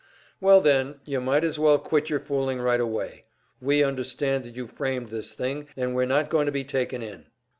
[0.39, 3.25] "Well then, you might as well quit your fooling right away.
[3.61, 7.03] We understand that you framed this thing up, and we're not going to be taken
[7.03, 7.27] in."